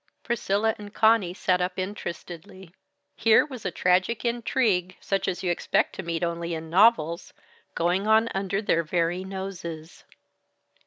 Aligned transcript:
Priscilla 0.23 0.73
and 0.79 0.95
Conny 0.95 1.31
sat 1.31 1.61
up 1.61 1.77
interestedly. 1.77 2.73
Here 3.17 3.45
was 3.45 3.65
a 3.67 3.69
tragic 3.69 4.25
intrigue, 4.25 4.97
such 4.99 5.27
as 5.27 5.43
you 5.43 5.51
expect 5.51 5.93
to 5.93 6.01
meet 6.01 6.23
only 6.23 6.55
in 6.55 6.71
novels, 6.71 7.33
going 7.75 8.07
on 8.07 8.27
under 8.33 8.63
their 8.63 8.81
very 8.81 9.23
noses. 9.23 10.03